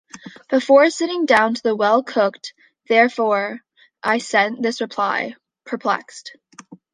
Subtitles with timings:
[0.49, 2.55] Before sitting down to the well-cooked,
[2.89, 3.59] therefore,
[4.01, 6.35] I sent this reply: Perplexed.